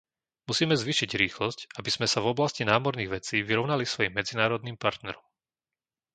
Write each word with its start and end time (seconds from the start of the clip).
Musíme 0.49 0.73
zvýšiť 0.83 1.11
rýchlosť, 1.23 1.59
aby 1.79 1.89
sme 1.95 2.07
sa 2.09 2.19
v 2.25 2.31
oblasti 2.33 2.63
námorných 2.71 3.13
vecí 3.21 3.37
vyrovnali 3.49 3.85
svojim 3.87 4.13
medzinárodným 4.19 4.73
partnerom. 4.83 5.21